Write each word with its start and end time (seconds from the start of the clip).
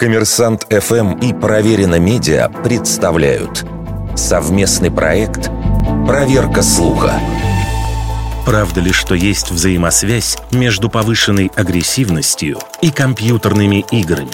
Коммерсант 0.00 0.66
ФМ 0.70 1.18
и 1.18 1.34
Проверено 1.34 1.98
Медиа 1.98 2.48
представляют 2.64 3.66
совместный 4.16 4.90
проект 4.90 5.50
«Проверка 6.06 6.62
слуха». 6.62 7.20
Правда 8.46 8.80
ли, 8.80 8.92
что 8.92 9.14
есть 9.14 9.50
взаимосвязь 9.50 10.38
между 10.52 10.88
повышенной 10.88 11.50
агрессивностью 11.54 12.58
и 12.80 12.90
компьютерными 12.90 13.84
играми? 13.90 14.30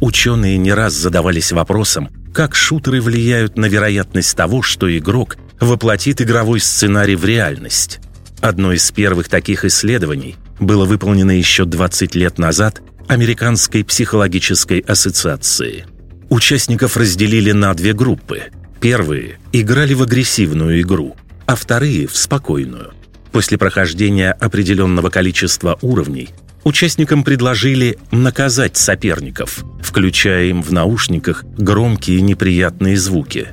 Ученые 0.00 0.56
не 0.56 0.72
раз 0.72 0.94
задавались 0.94 1.52
вопросом, 1.52 2.08
как 2.32 2.54
шутеры 2.54 3.02
влияют 3.02 3.58
на 3.58 3.66
вероятность 3.66 4.34
того, 4.34 4.62
что 4.62 4.96
игрок 4.96 5.36
воплотит 5.60 6.22
игровой 6.22 6.60
сценарий 6.60 7.16
в 7.16 7.26
реальность. 7.26 8.00
Одно 8.40 8.72
из 8.72 8.90
первых 8.92 9.28
таких 9.28 9.66
исследований 9.66 10.36
было 10.58 10.86
выполнено 10.86 11.32
еще 11.32 11.66
20 11.66 12.14
лет 12.14 12.38
назад 12.38 12.80
Американской 13.10 13.82
психологической 13.82 14.78
ассоциации. 14.78 15.84
Участников 16.28 16.96
разделили 16.96 17.50
на 17.50 17.74
две 17.74 17.92
группы. 17.92 18.42
Первые 18.80 19.40
играли 19.52 19.94
в 19.94 20.02
агрессивную 20.02 20.80
игру, 20.80 21.16
а 21.44 21.56
вторые– 21.56 22.06
в 22.06 22.16
спокойную. 22.16 22.92
После 23.32 23.58
прохождения 23.58 24.30
определенного 24.30 25.10
количества 25.10 25.76
уровней 25.82 26.28
участникам 26.62 27.24
предложили 27.24 27.98
наказать 28.12 28.76
соперников, 28.76 29.64
включая 29.82 30.44
им 30.44 30.62
в 30.62 30.72
наушниках 30.72 31.42
громкие 31.58 32.20
неприятные 32.20 32.96
звуки. 32.96 33.48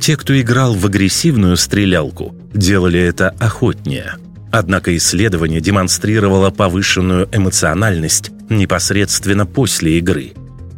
Те, 0.00 0.16
кто 0.16 0.40
играл 0.40 0.72
в 0.72 0.86
агрессивную 0.86 1.58
стрелялку, 1.58 2.34
делали 2.54 2.98
это 2.98 3.28
охотнее– 3.38 4.14
Однако 4.52 4.94
исследование 4.94 5.62
демонстрировало 5.62 6.50
повышенную 6.50 7.26
эмоциональность 7.32 8.30
непосредственно 8.56 9.46
после 9.46 9.98
игры. 9.98 10.32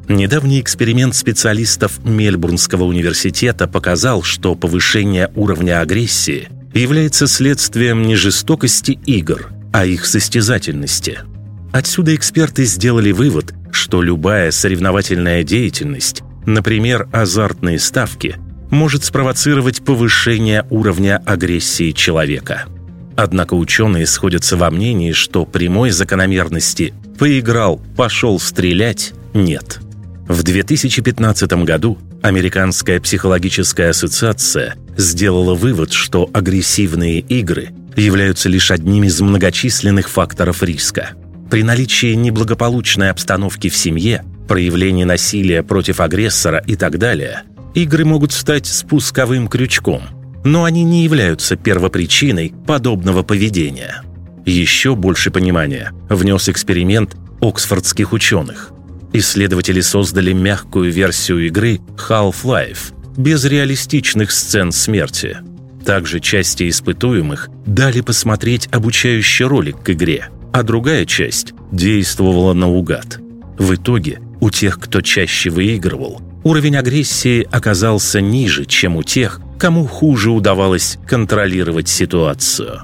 Недавний 0.09 0.61
эксперимент 0.61 1.15
специалистов 1.15 2.05
Мельбурнского 2.05 2.85
университета 2.85 3.67
показал, 3.67 4.23
что 4.23 4.55
повышение 4.55 5.31
уровня 5.35 5.81
агрессии 5.81 6.49
является 6.75 7.27
следствием 7.27 8.03
не 8.03 8.15
жестокости 8.15 8.99
игр, 9.07 9.51
а 9.73 9.87
их 9.87 10.05
состязательности. 10.05 11.21
Отсюда 11.73 12.15
эксперты 12.15 12.65
сделали 12.65 13.13
вывод, 13.13 13.55
что 13.73 14.03
любая 14.03 14.51
соревновательная 14.51 15.43
деятельность, 15.43 16.23
например, 16.45 17.09
азартные 17.13 17.79
ставки, 17.79 18.37
может 18.71 19.05
спровоцировать 19.05 19.85
повышение 19.85 20.67
уровня 20.71 21.23
агрессии 21.25 21.93
человека– 21.93 22.65
Однако 23.17 23.55
ученые 23.55 24.07
сходятся 24.07 24.57
во 24.57 24.71
мнении, 24.71 25.13
что 25.13 25.47
прямой 25.47 25.91
закономерности 25.91 26.95
«поиграл, 27.19 27.81
пошел 27.97 28.41
стрелять» 28.41 29.13
нет. 29.35 29.81
В 30.27 30.43
2015 30.43 31.53
году 31.65 31.99
Американская 32.23 33.01
психологическая 33.01 33.91
ассоциация 33.91 34.77
сделала 34.97 35.55
вывод, 35.55 35.93
что 35.93 36.31
агрессивные 36.33 37.21
игры 37.21 37.69
являются 37.97 38.49
лишь 38.49 38.71
одним 38.71 39.05
из 39.05 39.21
многочисленных 39.21 40.09
факторов 40.09 40.63
риска. 40.63 41.11
При 41.51 41.63
наличии 41.63 42.15
неблагополучной 42.15 43.11
обстановки 43.11 43.69
в 43.69 43.77
семье, 43.77 44.25
проявлении 44.49 45.05
насилия 45.05 45.63
против 45.63 46.01
агрессора 46.01 46.65
и 46.67 46.77
так 46.77 46.99
далее, 46.99 47.43
игры 47.75 48.07
могут 48.07 48.33
стать 48.33 48.67
спусковым 48.67 49.47
крючком– 49.47 50.05
но 50.45 50.65
они 50.65 50.85
не 50.85 51.03
являются 51.03 51.57
первопричиной 51.57 52.53
подобного 52.67 53.23
поведения. 53.23 54.03
Еще 54.45 54.95
больше 54.95 55.31
понимания 55.31 55.93
внес 56.09 56.49
эксперимент 56.49 57.17
оксфордских 57.41 58.13
ученых. 58.13 58.71
Исследователи 59.13 59.81
создали 59.81 60.33
мягкую 60.33 60.93
версию 60.93 61.47
игры 61.47 61.81
Half-Life 61.97 62.93
без 63.17 63.45
реалистичных 63.45 64.31
сцен 64.33 64.71
смерти. 64.71 65.39
Также 65.85 66.21
части 66.21 66.69
испытуемых 66.69 67.49
дали 67.67 68.01
посмотреть 68.01 68.69
обучающий 68.73 69.45
ролик 69.45 69.83
к 69.83 69.91
игре, 69.91 70.29
а 70.53 70.63
другая 70.63 71.07
часть 71.07 71.53
действовала 71.73 72.55
наугад. 72.55 73.19
В 73.59 73.75
итоге 73.75 74.21
у 74.41 74.51
тех, 74.51 74.81
кто 74.81 75.01
чаще 75.01 75.51
выигрывал, 75.51 76.21
уровень 76.43 76.77
агрессии 76.77 77.47
оказался 77.51 78.21
ниже, 78.21 78.65
чем 78.65 78.97
у 78.97 79.03
тех, 79.03 79.41
кому 79.59 79.87
хуже 79.87 80.31
удавалось 80.31 80.99
контролировать 81.07 81.89
ситуацию. 81.89 82.83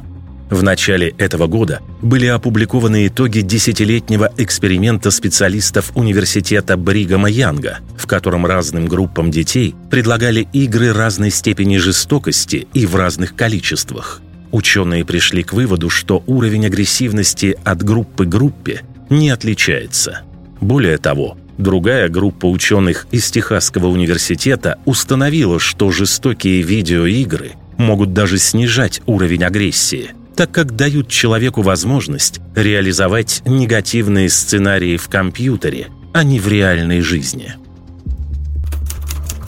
В 0.50 0.64
начале 0.64 1.14
этого 1.16 1.46
года 1.46 1.80
были 2.02 2.26
опубликованы 2.26 3.06
итоги 3.06 3.40
десятилетнего 3.40 4.32
эксперимента 4.36 5.12
специалистов 5.12 5.92
университета 5.94 6.76
Бригама 6.76 7.30
Янга, 7.30 7.78
в 7.96 8.08
котором 8.08 8.44
разным 8.44 8.86
группам 8.86 9.30
детей 9.30 9.76
предлагали 9.90 10.48
игры 10.52 10.92
разной 10.92 11.30
степени 11.30 11.76
жестокости 11.76 12.66
и 12.74 12.84
в 12.84 12.96
разных 12.96 13.36
количествах. 13.36 14.20
Ученые 14.50 15.04
пришли 15.04 15.44
к 15.44 15.52
выводу, 15.52 15.88
что 15.88 16.24
уровень 16.26 16.66
агрессивности 16.66 17.56
от 17.62 17.84
группы 17.84 18.24
к 18.24 18.28
группе 18.28 18.82
не 19.08 19.30
отличается. 19.30 20.22
Более 20.60 20.98
того, 20.98 21.36
Другая 21.60 22.08
группа 22.08 22.46
ученых 22.46 23.06
из 23.10 23.30
Техасского 23.30 23.88
университета 23.88 24.78
установила, 24.86 25.60
что 25.60 25.90
жестокие 25.90 26.62
видеоигры 26.62 27.52
могут 27.76 28.14
даже 28.14 28.38
снижать 28.38 29.02
уровень 29.04 29.44
агрессии, 29.44 30.12
так 30.34 30.50
как 30.50 30.74
дают 30.74 31.08
человеку 31.08 31.60
возможность 31.60 32.40
реализовать 32.54 33.42
негативные 33.44 34.30
сценарии 34.30 34.96
в 34.96 35.10
компьютере, 35.10 35.88
а 36.14 36.24
не 36.24 36.40
в 36.40 36.48
реальной 36.48 37.02
жизни. 37.02 37.52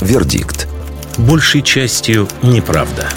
Вердикт. 0.03 0.69
Большей 1.17 1.63
частью 1.63 2.29
неправда. 2.43 3.09